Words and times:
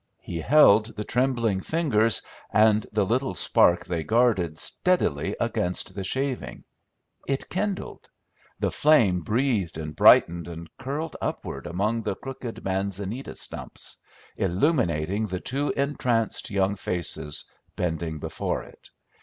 He 0.21 0.39
held 0.39 0.95
the 0.97 1.03
trembling 1.03 1.59
fingers 1.61 2.23
and 2.51 2.87
the 2.91 3.05
little 3.05 3.35
spark 3.35 3.85
they 3.85 4.03
guarded 4.03 4.57
steadily 4.57 5.35
against 5.39 5.93
the 5.93 6.03
shaving. 6.03 6.63
It 7.27 7.49
kindled; 7.49 8.09
the 8.59 8.71
flame 8.71 9.21
breathed 9.21 9.77
and 9.77 9.95
brightened 9.95 10.47
and 10.47 10.71
curled 10.79 11.15
upward 11.21 11.67
among 11.67 12.01
the 12.01 12.15
crooked 12.15 12.65
manzanita 12.65 13.35
stumps, 13.35 13.97
illuminating 14.37 15.27
the 15.27 15.39
two 15.39 15.69
entranced 15.77 16.49
young 16.49 16.75
faces 16.77 17.45
bending 17.75 18.17
before 18.17 18.63
it. 18.63 18.89